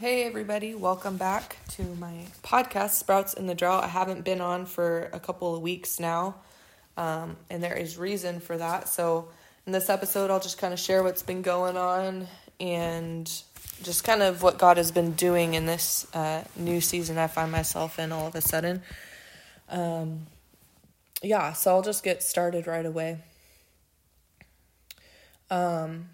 [0.00, 3.84] Hey, everybody, welcome back to my podcast, Sprouts in the Drought.
[3.84, 6.36] I haven't been on for a couple of weeks now,
[6.96, 8.88] um, and there is reason for that.
[8.88, 9.28] So,
[9.66, 12.28] in this episode, I'll just kind of share what's been going on
[12.58, 13.30] and
[13.82, 17.52] just kind of what God has been doing in this uh, new season I find
[17.52, 18.80] myself in all of a sudden.
[19.68, 20.28] Um,
[21.22, 23.18] yeah, so I'll just get started right away.
[25.50, 26.08] Um,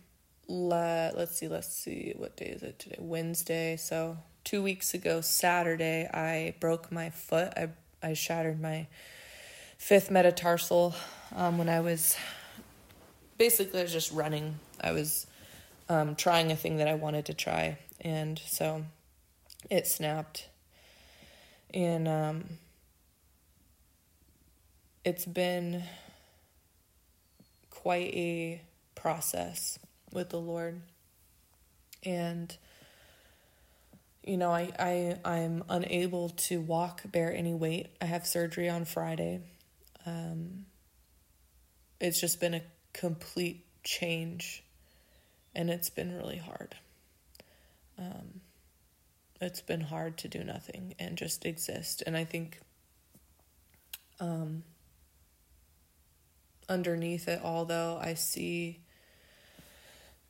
[0.48, 2.96] let, let's see, let's see, what day is it today?
[2.98, 3.76] Wednesday.
[3.76, 7.52] So, two weeks ago, Saturday, I broke my foot.
[7.56, 7.70] I,
[8.02, 8.86] I shattered my
[9.78, 10.94] fifth metatarsal
[11.34, 12.16] um, when I was
[13.38, 14.58] basically I was just running.
[14.80, 15.26] I was
[15.88, 18.84] um, trying a thing that I wanted to try, and so
[19.70, 20.48] it snapped.
[21.74, 22.44] And um,
[25.04, 25.82] it's been
[27.70, 28.60] quite a
[28.94, 29.78] process
[30.16, 30.80] with the Lord.
[32.02, 32.56] And
[34.24, 37.88] you know, I, I I'm unable to walk, bear any weight.
[38.00, 39.40] I have surgery on Friday.
[40.04, 40.66] Um,
[42.00, 44.64] it's just been a complete change,
[45.54, 46.74] and it's been really hard.
[47.98, 48.40] Um,
[49.40, 52.58] it's been hard to do nothing and just exist, and I think
[54.18, 54.64] um,
[56.68, 58.80] underneath it all, though, I see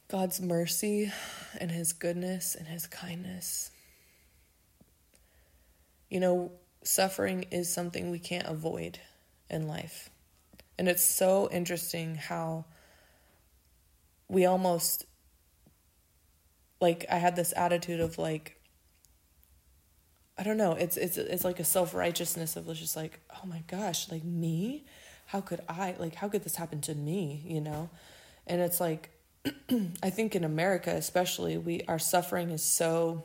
[0.08, 1.10] God's mercy
[1.58, 3.70] and His goodness and His kindness.
[6.08, 6.52] You know,
[6.84, 9.00] suffering is something we can't avoid
[9.50, 10.10] in life.
[10.78, 12.66] And it's so interesting how
[14.28, 15.06] we almost,
[16.80, 18.56] like, I had this attitude of, like,
[20.38, 24.10] I don't know, it's it's it's like a self-righteousness of just like, oh my gosh,
[24.10, 24.84] like me?
[25.26, 27.88] How could I like how could this happen to me, you know?
[28.46, 29.10] And it's like
[30.02, 33.24] I think in America especially, we our suffering is so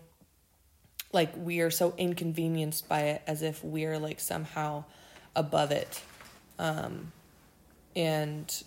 [1.13, 4.85] like we are so inconvenienced by it as if we're like somehow
[5.35, 6.01] above it.
[6.59, 7.11] Um,
[7.95, 8.63] and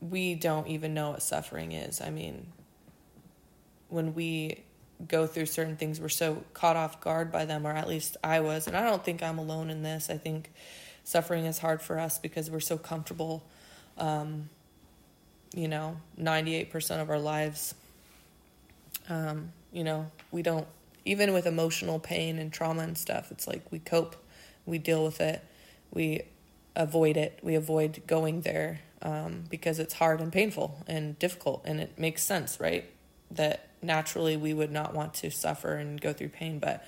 [0.00, 2.00] we don't even know what suffering is.
[2.00, 2.46] I mean,
[3.88, 4.64] when we
[5.06, 8.40] go through certain things, we're so caught off guard by them, or at least I
[8.40, 8.66] was.
[8.66, 10.10] And I don't think I'm alone in this.
[10.10, 10.52] I think
[11.04, 13.44] suffering is hard for us because we're so comfortable
[13.98, 14.48] um,
[15.54, 17.74] you know, 98% of our lives.
[19.08, 20.66] Um, you know, we don't,
[21.04, 24.16] even with emotional pain and trauma and stuff, it's like we cope,
[24.66, 25.44] we deal with it,
[25.92, 26.22] we
[26.76, 31.62] avoid it, we avoid going there um, because it's hard and painful and difficult.
[31.64, 32.84] And it makes sense, right?
[33.30, 36.86] That naturally we would not want to suffer and go through pain, but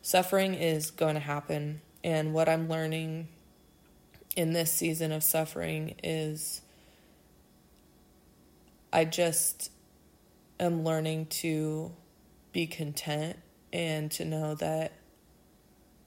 [0.00, 1.80] suffering is going to happen.
[2.02, 3.28] And what I'm learning
[4.34, 6.62] in this season of suffering is
[8.92, 9.70] I just
[10.60, 11.92] am learning to
[12.52, 13.38] be content
[13.72, 14.92] and to know that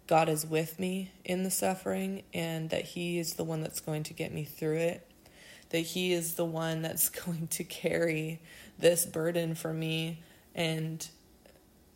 [0.07, 4.03] God is with me in the suffering and that He is the one that's going
[4.03, 5.09] to get me through it,
[5.69, 8.39] that He is the one that's going to carry
[8.77, 10.21] this burden for me
[10.53, 11.07] and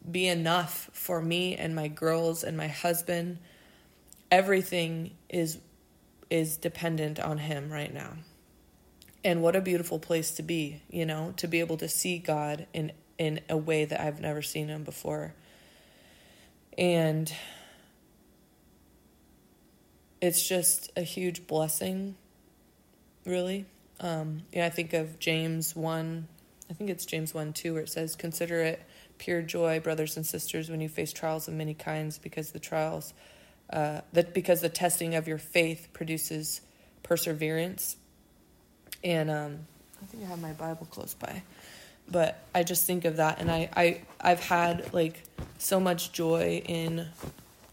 [0.09, 3.37] be enough for me and my girls and my husband.
[4.31, 5.59] Everything is
[6.29, 8.13] is dependent on him right now.
[9.23, 12.67] And what a beautiful place to be, you know, to be able to see God
[12.73, 15.35] in in a way that I've never seen him before.
[16.77, 17.31] And
[20.21, 22.15] it's just a huge blessing,
[23.25, 23.65] really.
[23.99, 26.27] Um, yeah, I think of James 1,
[26.69, 28.81] I think it's James 1 2, where it says, Consider it
[29.17, 33.13] pure joy, brothers and sisters, when you face trials of many kinds, because the trials,
[33.71, 36.61] uh, that because the testing of your faith produces
[37.03, 37.97] perseverance
[39.03, 39.59] and um,
[40.01, 41.41] I think I have my Bible close by.
[42.11, 45.23] But I just think of that, and I, I I've had like
[45.59, 47.07] so much joy in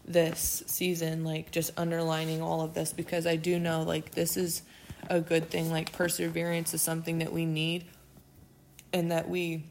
[0.05, 4.61] this season, like just underlining all of this because I do know like this is
[5.09, 5.71] a good thing.
[5.71, 7.85] Like perseverance is something that we need,
[8.93, 9.63] and that we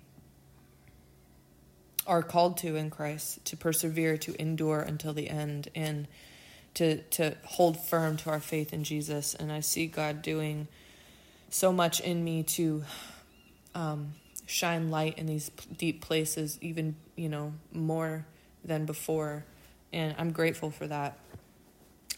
[2.07, 6.09] are called to in Christ to persevere, to endure until the end, and
[6.75, 9.35] to to hold firm to our faith in Jesus.
[9.35, 10.67] And I see God doing
[11.51, 12.85] so much in me to
[13.75, 14.13] um,
[14.47, 18.27] shine light in these deep places, even, you know, more
[18.65, 19.45] than before.
[19.93, 21.19] And I'm grateful for that.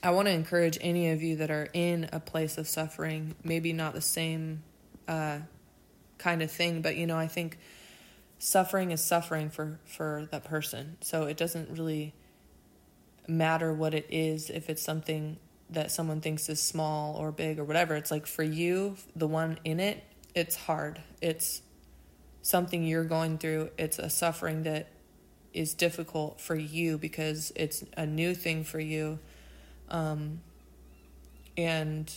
[0.03, 3.73] I want to encourage any of you that are in a place of suffering, maybe
[3.73, 4.63] not the same
[5.09, 5.39] uh,
[6.19, 7.59] kind of thing, but, you know, I think
[8.39, 10.97] suffering is suffering for, for that person.
[11.01, 12.15] So it doesn't really
[13.27, 15.37] matter what it is if it's something
[15.71, 17.95] that someone thinks is small or big or whatever.
[17.95, 20.03] It's like for you, the one in it,
[20.35, 21.01] it's hard.
[21.21, 21.63] It's
[22.43, 23.71] something you're going through.
[23.79, 24.89] It's a suffering that
[25.53, 29.19] is difficult for you because it's a new thing for you.
[29.91, 30.41] Um,
[31.57, 32.13] and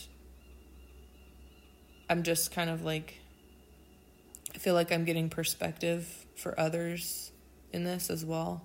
[2.08, 3.18] I'm just kind of like,
[4.54, 7.32] I feel like I'm getting perspective for others
[7.72, 8.62] in this as well.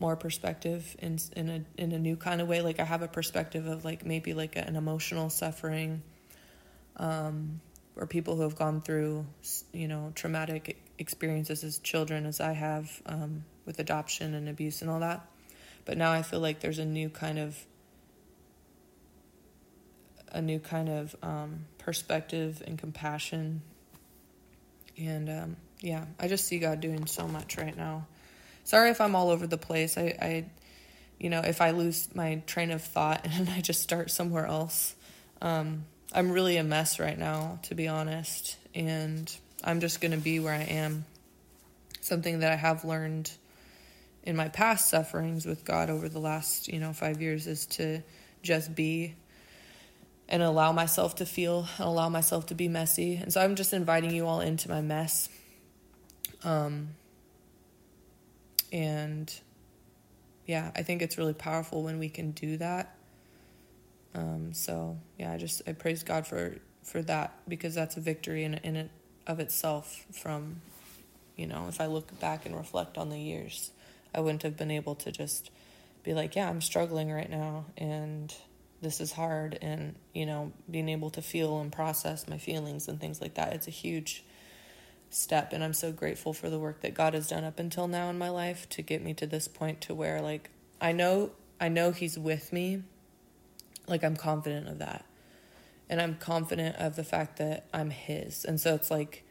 [0.00, 2.62] More perspective in in a in a new kind of way.
[2.62, 6.02] Like I have a perspective of like maybe like an emotional suffering,
[6.96, 7.60] um,
[7.96, 9.26] or people who have gone through
[9.72, 14.90] you know traumatic experiences as children as I have um, with adoption and abuse and
[14.90, 15.26] all that.
[15.84, 17.64] But now I feel like there's a new kind of
[20.32, 23.62] a new kind of um, perspective and compassion.
[24.98, 28.06] And um, yeah, I just see God doing so much right now.
[28.64, 29.96] Sorry if I'm all over the place.
[29.96, 30.44] I, I
[31.18, 34.94] you know, if I lose my train of thought and I just start somewhere else.
[35.40, 38.56] Um, I'm really a mess right now, to be honest.
[38.74, 41.04] And I'm just going to be where I am.
[42.00, 43.30] Something that I have learned
[44.22, 48.02] in my past sufferings with God over the last, you know, five years is to
[48.42, 49.14] just be
[50.28, 53.16] and allow myself to feel allow myself to be messy.
[53.16, 55.28] And so I'm just inviting you all into my mess.
[56.42, 56.90] Um,
[58.74, 59.32] and
[60.46, 62.94] yeah, I think it's really powerful when we can do that.
[64.14, 68.44] Um, so yeah, I just I praise God for for that because that's a victory
[68.44, 68.90] in in it
[69.26, 70.04] of itself.
[70.12, 70.60] From
[71.36, 73.70] you know, if I look back and reflect on the years,
[74.14, 75.50] I wouldn't have been able to just
[76.02, 78.34] be like, yeah, I'm struggling right now, and
[78.82, 83.00] this is hard and you know being able to feel and process my feelings and
[83.00, 84.22] things like that it's a huge
[85.14, 88.10] step and i'm so grateful for the work that god has done up until now
[88.10, 90.50] in my life to get me to this point to where like
[90.80, 91.30] i know
[91.60, 92.82] i know he's with me.
[93.86, 95.04] Like i'm confident of that.
[95.88, 98.44] And i'm confident of the fact that i'm his.
[98.44, 99.24] And so it's like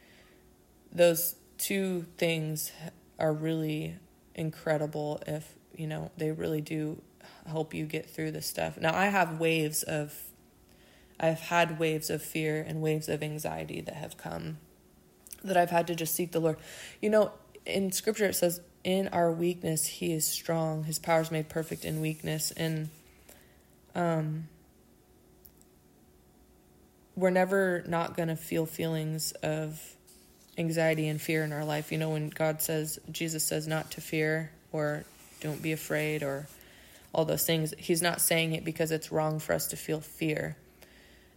[0.92, 2.72] those two things
[3.18, 3.96] are really
[4.34, 7.00] incredible if you know they really do
[7.46, 8.78] help you get through this stuff.
[8.78, 10.14] Now, I have waves of,
[11.18, 14.58] I've had waves of fear and waves of anxiety that have come
[15.44, 16.56] that I've had to just seek the Lord.
[17.00, 17.32] You know,
[17.66, 20.84] in scripture it says, in our weakness, he is strong.
[20.84, 22.50] His power is made perfect in weakness.
[22.50, 22.90] And,
[23.94, 24.48] um,
[27.16, 29.80] we're never not going to feel feelings of
[30.58, 31.92] anxiety and fear in our life.
[31.92, 35.04] You know, when God says, Jesus says not to fear or
[35.40, 36.46] don't be afraid or
[37.12, 37.72] all those things.
[37.78, 40.56] He's not saying it because it's wrong for us to feel fear.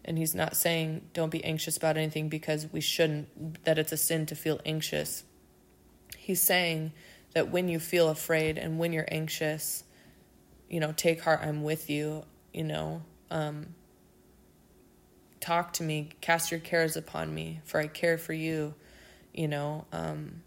[0.08, 3.98] And he's not saying don't be anxious about anything because we shouldn't, that it's a
[3.98, 5.24] sin to feel anxious.
[6.18, 6.94] He's saying
[7.34, 9.84] that when you feel afraid and when you're anxious,
[10.70, 12.24] you know, take heart, I'm with you,
[12.54, 13.76] you know, um,
[15.42, 18.74] talk to me, cast your cares upon me, for I care for you,
[19.34, 19.86] you know.
[19.92, 20.42] Um,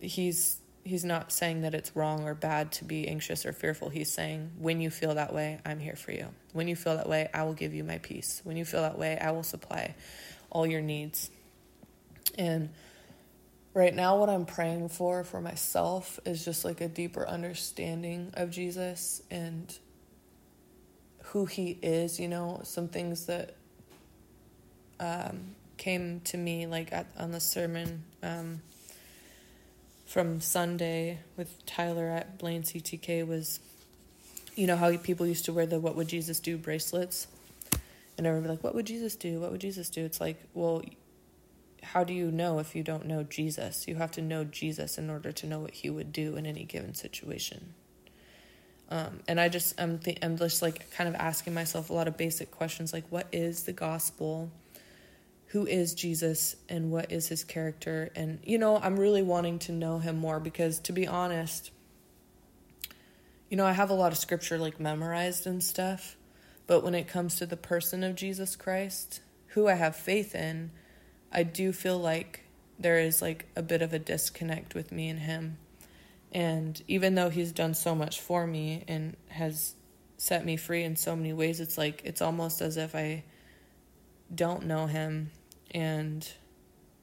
[0.00, 3.88] he's he's not saying that it's wrong or bad to be anxious or fearful.
[3.88, 6.28] He's saying, when you feel that way, I'm here for you.
[6.52, 8.40] When you feel that way, I will give you my peace.
[8.44, 9.94] When you feel that way, I will supply
[10.50, 11.30] all your needs.
[12.36, 12.70] And
[13.74, 18.50] right now, what I'm praying for for myself is just like a deeper understanding of
[18.50, 19.76] Jesus and
[21.24, 23.54] who he is, you know, some things that
[24.98, 28.04] um, came to me like at, on the sermon.
[28.22, 28.62] Um,
[30.08, 33.60] from Sunday with Tyler at Blaine CTK was,
[34.56, 37.28] you know, how people used to wear the What Would Jesus Do bracelets.
[38.16, 39.38] And everybody like, What would Jesus do?
[39.38, 40.04] What would Jesus do?
[40.04, 40.82] It's like, well,
[41.82, 43.86] how do you know if you don't know Jesus?
[43.86, 46.64] You have to know Jesus in order to know what he would do in any
[46.64, 47.74] given situation.
[48.90, 52.08] Um, and I just I'm th- I'm just like kind of asking myself a lot
[52.08, 54.50] of basic questions like what is the gospel?
[55.48, 58.10] Who is Jesus and what is his character.
[58.14, 61.70] And, you know, I'm really wanting to know him more because, to be honest,
[63.48, 66.16] you know, I have a lot of scripture like memorized and stuff,
[66.66, 70.70] but when it comes to the person of Jesus Christ, who I have faith in,
[71.32, 72.44] I do feel like
[72.78, 75.56] there is like a bit of a disconnect with me and him.
[76.30, 79.74] And even though he's done so much for me and has
[80.18, 83.24] set me free in so many ways, it's like it's almost as if I
[84.34, 85.30] don't know him
[85.72, 86.28] and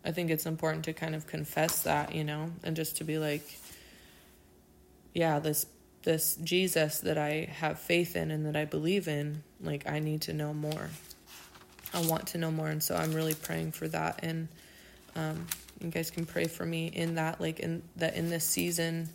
[0.04, 3.18] I think it's important to kind of confess that, you know, and just to be
[3.18, 3.58] like,
[5.14, 5.66] yeah, this
[6.04, 10.22] this Jesus that I have faith in and that I believe in, like I need
[10.24, 10.90] to know more.
[11.94, 14.20] I want to know more, and so I'm really praying for that.
[14.22, 14.48] And
[15.16, 15.48] um,
[15.82, 19.10] you guys can pray for me in that, like in that in this season.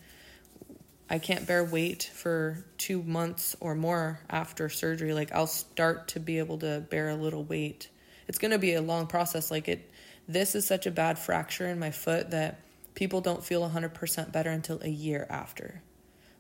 [1.09, 5.13] I can't bear weight for two months or more after surgery.
[5.13, 7.89] Like I'll start to be able to bear a little weight
[8.31, 9.91] it's going to be a long process like it
[10.29, 12.61] this is such a bad fracture in my foot that
[12.95, 15.83] people don't feel 100% better until a year after.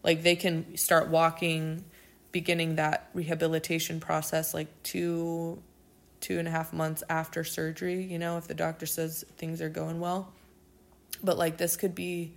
[0.04, 1.85] Like they can start walking,
[2.30, 5.61] beginning that rehabilitation process like two,
[6.20, 9.68] two and a half months after surgery, you know, if the doctor says things are
[9.68, 10.32] going well.
[11.25, 12.35] But like this could be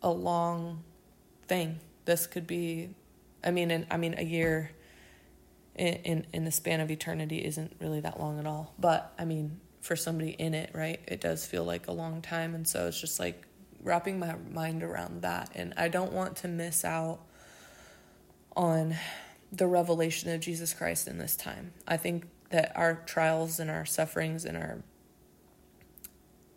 [0.00, 0.84] a long
[1.48, 1.80] thing.
[2.04, 2.90] This could be,
[3.42, 4.70] I mean, in, I mean, a year
[5.78, 8.74] in, in, the span of eternity isn't really that long at all.
[8.78, 12.54] But I mean, for somebody in it, right, it does feel like a long time.
[12.54, 13.46] And so it's just like
[13.82, 15.50] wrapping my mind around that.
[15.54, 17.20] And I don't want to miss out
[18.56, 18.96] on
[19.52, 21.72] the revelation of Jesus Christ in this time.
[21.86, 24.78] I think that our trials and our sufferings and our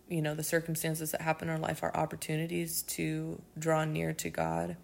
[0.09, 4.29] you know the circumstances that happen in our life are opportunities to draw near to
[4.29, 4.75] God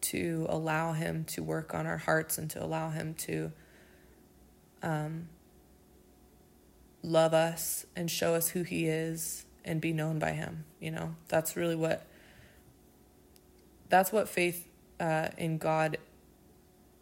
[0.00, 3.52] to allow him to work on our hearts and to allow him to
[4.82, 5.28] um,
[7.02, 11.14] love us and show us who he is and be known by him you know?
[11.28, 12.06] That's really what
[13.88, 14.68] that's what faith
[15.00, 15.96] uh, in god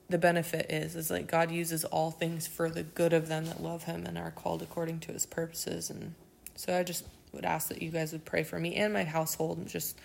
[0.08, 3.60] the benefit is is like god uses all things for the good of them that
[3.60, 5.90] love him and are called according to his purposes.
[5.90, 6.14] And
[6.54, 9.58] so i just would ask that you guys would pray for me and my household
[9.58, 9.98] and just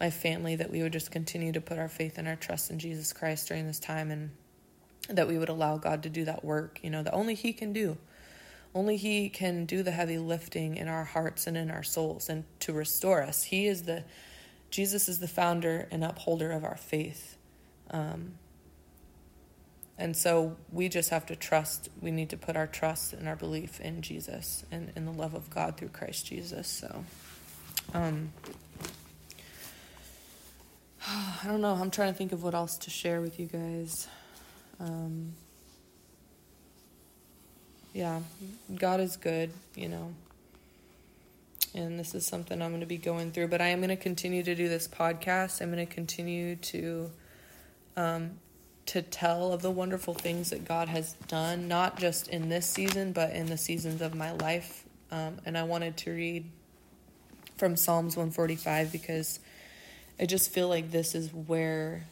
[0.00, 2.78] my family that we would just continue to put our faith and our trust in
[2.78, 4.30] jesus christ during this time and
[5.08, 7.72] that we would allow god to do that work you know that only he can
[7.72, 7.96] do
[8.74, 12.44] only He can do the heavy lifting in our hearts and in our souls and
[12.60, 13.44] to restore us.
[13.44, 14.04] He is the,
[14.70, 17.36] Jesus is the founder and upholder of our faith.
[17.90, 18.34] Um,
[19.96, 23.34] and so we just have to trust, we need to put our trust and our
[23.34, 26.68] belief in Jesus and in the love of God through Christ Jesus.
[26.68, 27.04] So,
[27.94, 28.32] um,
[31.42, 31.74] I don't know.
[31.74, 34.08] I'm trying to think of what else to share with you guys.
[34.80, 35.32] Um,
[37.94, 38.20] yeah,
[38.74, 40.12] God is good, you know.
[41.74, 43.96] And this is something I'm going to be going through, but I am going to
[43.96, 45.60] continue to do this podcast.
[45.60, 47.10] I'm going to continue to
[47.96, 48.30] um,
[48.86, 53.12] to tell of the wonderful things that God has done, not just in this season,
[53.12, 54.84] but in the seasons of my life.
[55.10, 56.50] Um, and I wanted to read
[57.56, 59.40] from Psalms 145 because
[60.20, 62.04] I just feel like this is where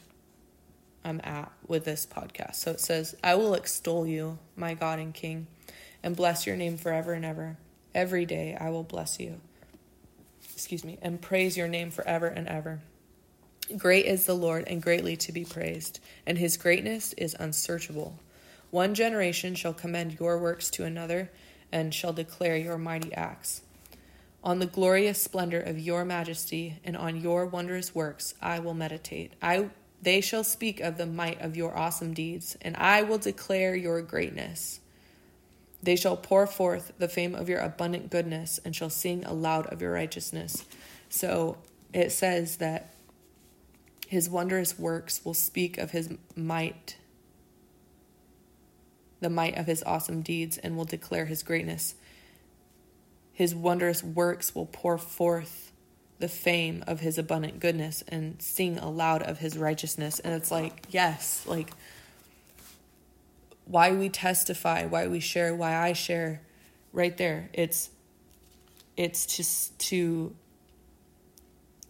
[1.03, 2.55] I'm at with this podcast.
[2.55, 5.47] So it says, I will extol you, my God and King
[6.03, 7.57] and bless your name forever and ever.
[7.93, 9.39] Every day I will bless you.
[10.53, 12.79] Excuse me, and praise your name forever and ever.
[13.77, 18.17] Great is the Lord and greatly to be praised, and his greatness is unsearchable.
[18.71, 21.29] One generation shall commend your works to another
[21.71, 23.61] and shall declare your mighty acts.
[24.43, 29.33] On the glorious splendor of your majesty and on your wondrous works I will meditate.
[29.41, 29.69] I
[30.01, 34.01] they shall speak of the might of your awesome deeds, and I will declare your
[34.01, 34.79] greatness.
[35.81, 39.81] They shall pour forth the fame of your abundant goodness and shall sing aloud of
[39.81, 40.65] your righteousness.
[41.09, 41.57] So
[41.93, 42.93] it says that
[44.07, 46.97] his wondrous works will speak of his might,
[49.19, 51.95] the might of his awesome deeds, and will declare his greatness.
[53.37, 55.71] His wondrous works will pour forth
[56.17, 60.19] the fame of his abundant goodness and sing aloud of his righteousness.
[60.19, 61.69] And it's like, yes, like
[63.65, 66.41] why we testify, why we share, why I share
[66.91, 67.51] right there.
[67.53, 67.91] It's
[68.97, 70.35] it's just to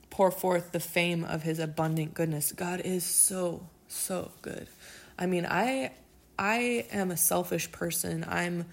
[0.10, 2.51] pour forth the fame of his abundant goodness.
[2.51, 4.68] God is so so good.
[5.18, 5.92] I mean, I
[6.38, 8.25] I am a selfish person.
[8.27, 8.66] I'm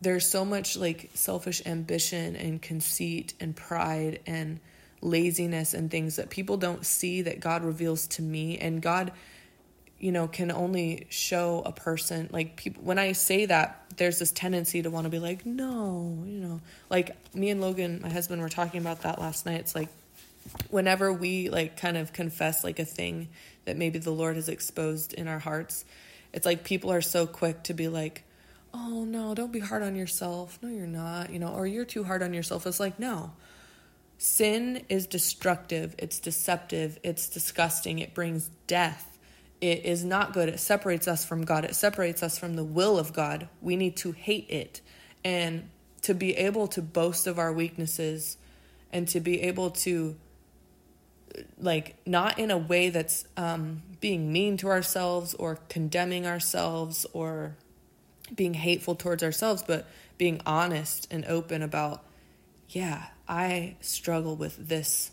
[0.00, 4.60] there's so much like selfish ambition and conceit and pride and
[5.00, 8.58] laziness and things that people don't see that God reveals to me.
[8.58, 9.12] And God
[10.00, 14.30] you know can only show a person like people when i say that there's this
[14.30, 16.60] tendency to want to be like no you know.
[16.88, 19.60] Like me and logan my husband were talking about that last night.
[19.60, 19.88] It's like
[20.70, 23.28] whenever we like kind of confess like a thing
[23.64, 25.84] that maybe the lord has exposed in our hearts
[26.32, 28.24] it's like people are so quick to be like
[28.74, 32.04] oh no don't be hard on yourself no you're not you know or you're too
[32.04, 33.32] hard on yourself it's like no
[34.18, 39.18] sin is destructive it's deceptive it's disgusting it brings death
[39.60, 40.48] it is not good.
[40.48, 41.64] It separates us from God.
[41.64, 43.48] It separates us from the will of God.
[43.60, 44.80] We need to hate it.
[45.24, 45.68] And
[46.02, 48.36] to be able to boast of our weaknesses
[48.92, 50.16] and to be able to,
[51.60, 57.56] like, not in a way that's um, being mean to ourselves or condemning ourselves or
[58.34, 62.04] being hateful towards ourselves, but being honest and open about,
[62.68, 65.10] yeah, I struggle with this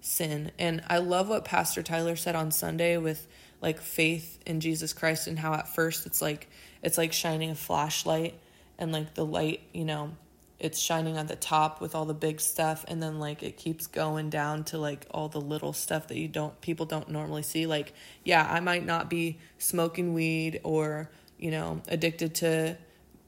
[0.00, 0.52] sin.
[0.58, 3.26] And I love what Pastor Tyler said on Sunday with
[3.60, 6.48] like faith in Jesus Christ and how at first it's like
[6.82, 8.34] it's like shining a flashlight
[8.78, 10.12] and like the light, you know,
[10.58, 13.86] it's shining at the top with all the big stuff and then like it keeps
[13.86, 17.66] going down to like all the little stuff that you don't people don't normally see
[17.66, 17.92] like
[18.24, 22.76] yeah i might not be smoking weed or you know addicted to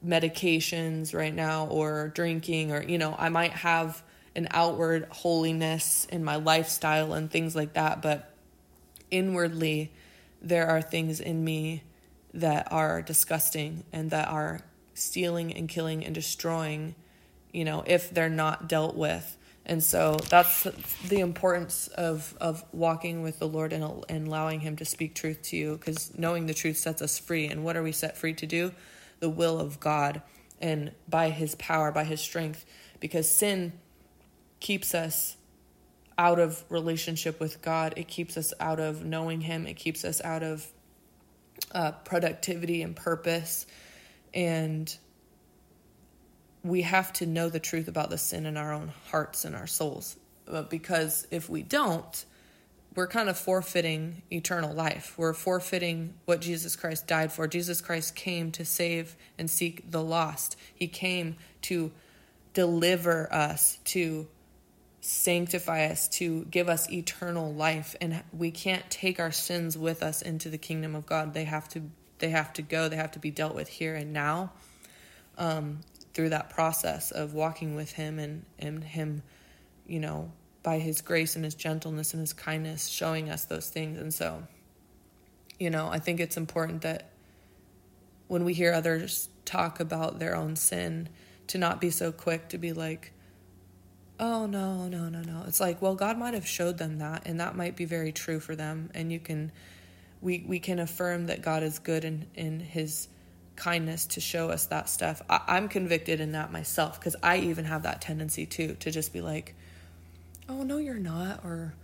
[0.05, 4.01] medications right now or drinking or you know i might have
[4.35, 8.33] an outward holiness in my lifestyle and things like that but
[9.11, 9.91] inwardly
[10.41, 11.83] there are things in me
[12.33, 14.61] that are disgusting and that are
[14.93, 16.95] stealing and killing and destroying
[17.53, 19.37] you know, if they're not dealt with.
[19.71, 20.63] And so that's
[21.07, 25.43] the importance of, of walking with the Lord and, and allowing Him to speak truth
[25.43, 27.47] to you because knowing the truth sets us free.
[27.47, 28.73] And what are we set free to do?
[29.21, 30.23] The will of God
[30.59, 32.65] and by His power, by His strength,
[32.99, 33.71] because sin
[34.59, 35.37] keeps us
[36.17, 37.93] out of relationship with God.
[37.95, 39.65] It keeps us out of knowing Him.
[39.65, 40.67] It keeps us out of
[41.73, 43.65] uh, productivity and purpose.
[44.33, 44.93] And
[46.63, 49.67] we have to know the truth about the sin in our own hearts and our
[49.67, 50.17] souls.
[50.69, 52.25] Because if we don't,
[52.95, 55.13] we're kind of forfeiting eternal life.
[55.17, 57.47] We're forfeiting what Jesus Christ died for.
[57.47, 60.57] Jesus Christ came to save and seek the lost.
[60.75, 61.91] He came to
[62.53, 64.27] deliver us, to
[64.99, 67.95] sanctify us, to give us eternal life.
[68.01, 71.33] And we can't take our sins with us into the kingdom of God.
[71.33, 71.83] They have to
[72.19, 72.87] they have to go.
[72.87, 74.51] They have to be dealt with here and now.
[75.39, 75.79] Um,
[76.13, 79.23] through that process of walking with him and, and him,
[79.87, 80.31] you know,
[80.63, 83.97] by his grace and his gentleness and his kindness showing us those things.
[83.97, 84.43] And so,
[85.59, 87.11] you know, I think it's important that
[88.27, 91.09] when we hear others talk about their own sin,
[91.47, 93.11] to not be so quick to be like,
[94.19, 95.43] oh, no, no, no, no.
[95.47, 98.39] It's like, well, God might have showed them that, and that might be very true
[98.39, 98.89] for them.
[98.93, 99.51] And you can,
[100.21, 103.09] we, we can affirm that God is good in, in his
[103.61, 105.21] kindness to show us that stuff.
[105.29, 109.13] I, am convicted in that myself because I even have that tendency too to just
[109.13, 109.53] be like,
[110.49, 111.75] oh, no, you're not, or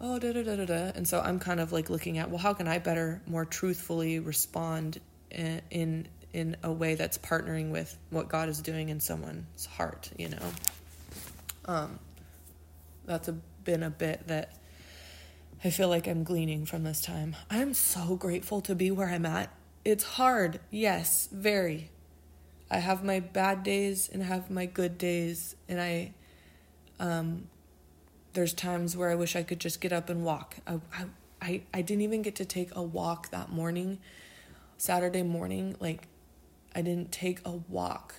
[0.00, 0.92] oh, da da da da da.
[0.94, 4.20] And so I'm kind of like looking at, well, how can I better, more truthfully
[4.20, 5.00] respond
[5.32, 10.08] in, in, in a way that's partnering with what God is doing in someone's heart,
[10.16, 10.52] you know?
[11.64, 11.98] Um,
[13.04, 13.32] that's a,
[13.64, 14.54] been a bit that
[15.64, 17.34] I feel like I'm gleaning from this time.
[17.50, 19.50] I'm so grateful to be where I'm at
[19.86, 21.92] it's hard, yes, very.
[22.68, 26.12] I have my bad days and have my good days, and I,
[26.98, 27.46] um,
[28.32, 30.56] there's times where I wish I could just get up and walk.
[30.66, 30.80] I,
[31.40, 34.00] I, I didn't even get to take a walk that morning,
[34.76, 35.76] Saturday morning.
[35.78, 36.08] Like,
[36.74, 38.12] I didn't take a walk,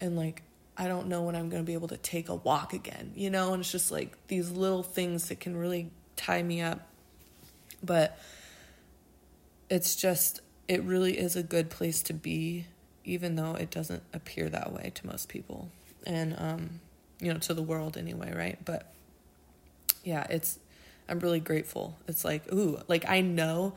[0.00, 0.42] and like,
[0.76, 3.52] I don't know when I'm gonna be able to take a walk again, you know.
[3.52, 6.80] And it's just like these little things that can really tie me up,
[7.80, 8.18] but
[9.68, 12.64] it's just it really is a good place to be,
[13.04, 15.68] even though it doesn't appear that way to most people.
[16.06, 16.80] And, um,
[17.18, 18.56] you know, to the world anyway, right?
[18.64, 18.92] But
[20.04, 20.60] yeah, it's,
[21.08, 21.98] I'm really grateful.
[22.06, 23.74] It's like, ooh, like I know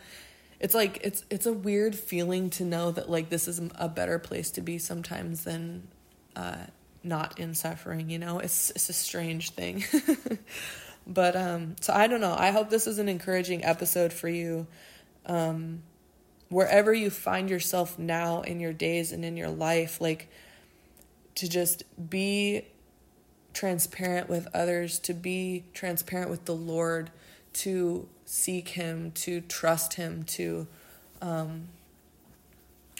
[0.59, 4.19] it's like it's it's a weird feeling to know that like this is a better
[4.19, 5.85] place to be sometimes than
[6.37, 6.55] uh
[7.03, 9.83] not in suffering you know it's it's a strange thing
[11.07, 14.65] but um so i don't know i hope this is an encouraging episode for you
[15.25, 15.83] um
[16.53, 20.29] wherever you find yourself now in your days and in your life, like
[21.35, 22.63] to just be
[23.53, 27.09] transparent with others, to be transparent with the Lord,
[27.53, 30.67] to seek Him, to trust Him, to
[31.21, 31.69] um,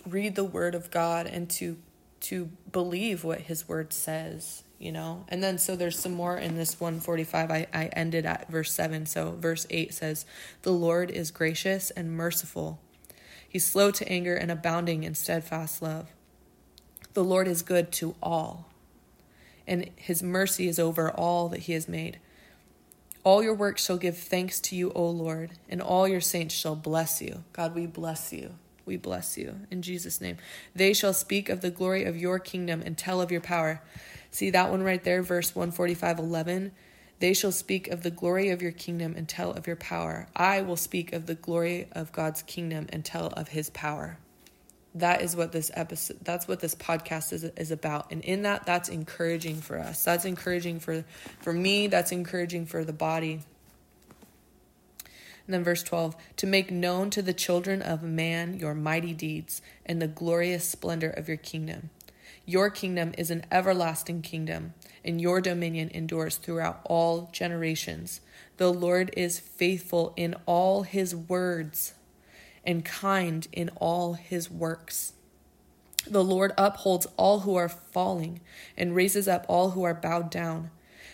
[0.07, 1.77] read the Word of God, and to
[2.21, 4.63] to believe what His Word says.
[4.79, 7.51] You know, and then so there's some more in this 145.
[7.51, 9.05] I, I ended at verse 7.
[9.05, 10.25] So, verse 8 says,
[10.63, 12.79] The Lord is gracious and merciful
[13.53, 16.07] He's slow to anger and abounding in steadfast love.
[17.13, 18.67] The Lord is good to all,
[19.67, 22.17] and his mercy is over all that he has made.
[23.23, 26.75] All your works shall give thanks to you, O Lord, and all your saints shall
[26.75, 27.43] bless you.
[27.53, 28.55] God, we bless you.
[28.87, 30.37] We bless you in Jesus' name.
[30.75, 33.83] They shall speak of the glory of your kingdom and tell of your power.
[34.31, 36.71] See that one right there, verse 145 11.
[37.19, 40.27] They shall speak of the glory of your kingdom and tell of your power.
[40.35, 44.17] I will speak of the glory of God's kingdom and tell of his power.
[44.95, 48.11] That is what this episode that's what this podcast is is about.
[48.11, 50.03] And in that that's encouraging for us.
[50.03, 51.03] That's encouraging for
[51.39, 53.41] for me, that's encouraging for the body.
[55.45, 59.61] And then verse 12, to make known to the children of man your mighty deeds
[59.85, 61.89] and the glorious splendor of your kingdom.
[62.45, 64.73] Your kingdom is an everlasting kingdom
[65.05, 68.21] and your dominion endures throughout all generations.
[68.57, 71.93] The Lord is faithful in all his words
[72.63, 75.13] and kind in all his works.
[76.07, 78.41] The Lord upholds all who are falling
[78.77, 80.69] and raises up all who are bowed down.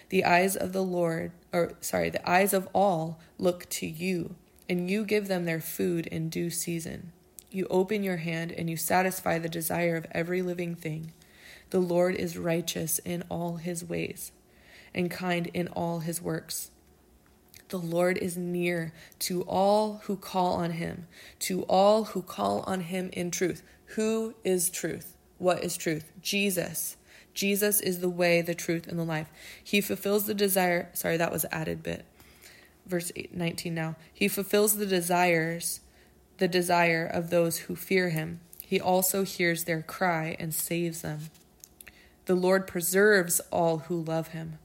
[0.10, 4.36] The eyes of the Lord, or sorry, the eyes of all look to you,
[4.68, 7.12] and you give them their food in due season.
[7.52, 11.14] You open your hand and you satisfy the desire of every living thing.
[11.70, 14.32] The Lord is righteous in all his ways
[14.94, 16.72] and kind in all his works.
[17.70, 21.08] The Lord is near to all who call on him,
[21.40, 23.62] to all who call on him in truth.
[23.96, 25.16] Who is truth?
[25.38, 26.12] What is truth?
[26.22, 26.98] Jesus.
[27.36, 29.30] Jesus is the way, the truth, and the life.
[29.64, 30.90] He fulfills the desire.
[30.94, 32.06] Sorry, that was added bit.
[32.88, 33.96] Verse 19 now.
[34.12, 35.82] He fulfills the desires,
[36.40, 38.40] the desire of those who fear him.
[38.60, 41.30] He also hears their cry and saves them.
[42.30, 44.60] The Lord preserves all who love him.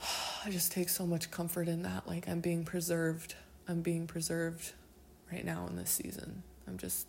[0.44, 2.06] I just take so much comfort in that.
[2.06, 3.34] Like, I'm being preserved.
[3.66, 4.72] I'm being preserved
[5.32, 6.44] right now in this season.
[6.68, 7.08] I'm just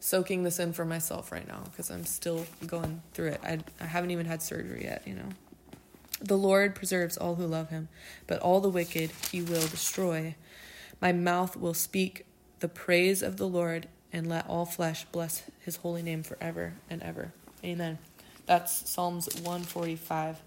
[0.00, 3.40] soaking this in for myself right now because I'm still going through it.
[3.44, 5.28] I, I haven't even had surgery yet, you know.
[6.20, 7.86] The Lord preserves all who love him,
[8.26, 10.34] but all the wicked he will destroy.
[11.00, 12.26] My mouth will speak
[12.58, 17.00] the praise of the Lord, and let all flesh bless his holy name forever and
[17.04, 17.32] ever.
[17.62, 17.98] Amen.
[18.46, 20.40] That's Psalms 145.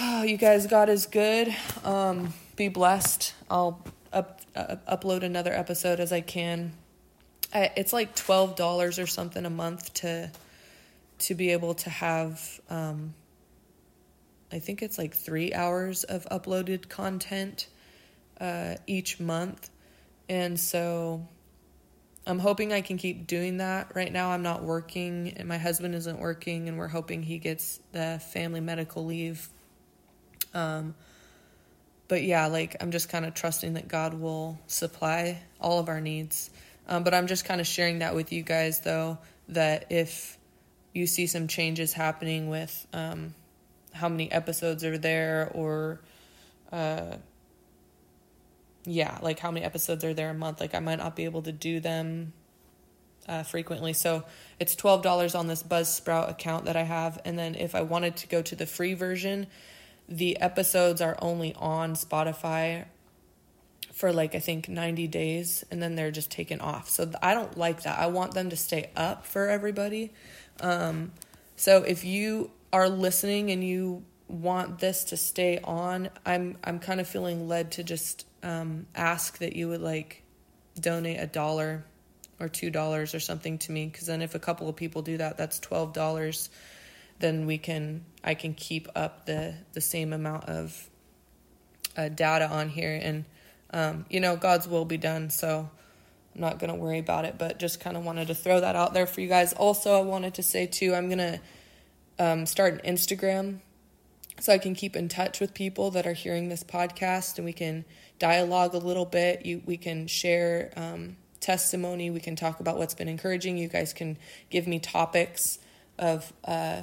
[0.00, 1.54] Oh, you guys, God is good.
[1.84, 3.34] Um, be blessed.
[3.50, 6.72] I'll up, uh, upload another episode as I can.
[7.54, 10.30] I, it's like twelve dollars or something a month to
[11.20, 12.60] to be able to have.
[12.70, 13.14] Um,
[14.50, 17.68] I think it's like three hours of uploaded content
[18.40, 19.70] uh, each month,
[20.28, 21.26] and so
[22.26, 23.94] I'm hoping I can keep doing that.
[23.94, 27.80] Right now, I'm not working, and my husband isn't working, and we're hoping he gets
[27.90, 29.48] the family medical leave.
[30.54, 30.94] Um,
[32.06, 36.00] but yeah, like I'm just kind of trusting that God will supply all of our
[36.00, 36.50] needs.
[36.86, 40.38] Um, but I'm just kind of sharing that with you guys, though, that if
[40.92, 43.34] you see some changes happening with um,
[43.92, 46.00] how many episodes are there, or
[46.70, 47.16] uh,
[48.84, 50.60] yeah, like how many episodes are there a month.
[50.60, 52.32] Like I might not be able to do them
[53.28, 53.92] uh, frequently.
[53.92, 54.24] So
[54.58, 58.16] it's twelve dollars on this Buzzsprout account that I have, and then if I wanted
[58.16, 59.46] to go to the free version,
[60.08, 62.86] the episodes are only on Spotify
[63.92, 66.88] for like I think 90 days and then they're just taken off.
[66.88, 67.98] So I don't like that.
[67.98, 70.12] I want them to stay up for everybody.
[70.60, 71.12] Um,
[71.56, 77.00] so if you are listening and you want this to stay on, I'm I'm kind
[77.00, 80.22] of feeling led to just um, ask that you would like
[80.80, 81.84] donate a dollar
[82.40, 85.18] or two dollars or something to me because then if a couple of people do
[85.18, 86.48] that that's twelve dollars
[87.18, 90.88] then we can I can keep up the the same amount of
[91.96, 93.24] uh, data on here and
[93.70, 95.68] um, you know God's will be done so
[96.34, 98.94] I'm not gonna worry about it but just kind of wanted to throw that out
[98.94, 99.52] there for you guys.
[99.52, 101.38] Also I wanted to say too I'm gonna
[102.18, 103.60] um, start an Instagram
[104.40, 107.52] so I can keep in touch with people that are hearing this podcast and we
[107.52, 107.84] can
[108.18, 109.44] dialogue a little bit.
[109.44, 112.10] You, we can share um, testimony.
[112.10, 113.58] We can talk about what's been encouraging.
[113.58, 114.16] You guys can
[114.48, 115.58] give me topics
[115.98, 116.82] of uh,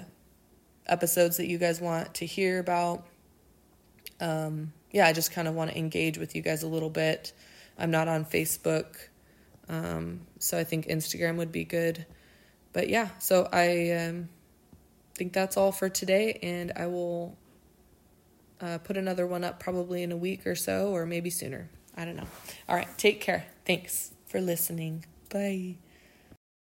[0.86, 3.06] episodes that you guys want to hear about.
[4.20, 7.34] Um, yeah, I just kind of want to engage with you guys a little bit.
[7.78, 8.96] I'm not on Facebook,
[9.70, 12.06] um, so I think Instagram would be good.
[12.74, 14.30] But yeah, so I um,
[15.20, 17.38] think that's all for today, and I will
[18.62, 21.70] uh, put another one up probably in a week or so, or maybe sooner.
[21.98, 22.28] I don't know.
[22.70, 23.46] All right, take care.
[23.66, 25.04] Thanks for listening.
[25.30, 25.76] Bye.